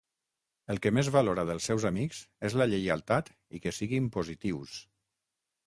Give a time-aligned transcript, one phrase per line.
[0.73, 4.77] El que més valora dels seus amics és la lleialtat i que siguin positius.